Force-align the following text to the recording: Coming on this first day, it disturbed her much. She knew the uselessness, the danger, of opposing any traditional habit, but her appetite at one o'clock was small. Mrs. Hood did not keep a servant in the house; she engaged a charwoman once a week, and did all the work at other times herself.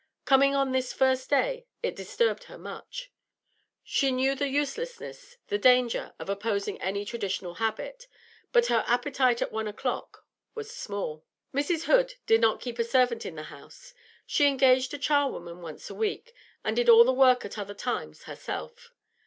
Coming 0.25 0.55
on 0.55 0.71
this 0.71 0.93
first 0.93 1.29
day, 1.29 1.67
it 1.83 1.95
disturbed 1.95 2.45
her 2.45 2.57
much. 2.57 3.11
She 3.83 4.11
knew 4.11 4.33
the 4.33 4.47
uselessness, 4.47 5.37
the 5.49 5.59
danger, 5.59 6.15
of 6.17 6.27
opposing 6.27 6.81
any 6.81 7.05
traditional 7.05 7.53
habit, 7.61 8.07
but 8.51 8.65
her 8.65 8.83
appetite 8.87 9.43
at 9.43 9.51
one 9.51 9.67
o'clock 9.67 10.25
was 10.55 10.73
small. 10.73 11.23
Mrs. 11.53 11.83
Hood 11.83 12.15
did 12.25 12.41
not 12.41 12.59
keep 12.61 12.79
a 12.79 12.83
servant 12.83 13.27
in 13.27 13.35
the 13.35 13.43
house; 13.53 13.93
she 14.25 14.47
engaged 14.47 14.91
a 14.95 14.97
charwoman 14.97 15.61
once 15.61 15.87
a 15.91 15.93
week, 15.93 16.33
and 16.63 16.75
did 16.77 16.89
all 16.89 17.03
the 17.03 17.13
work 17.13 17.45
at 17.45 17.59
other 17.59 17.75
times 17.75 18.23
herself. 18.23 18.95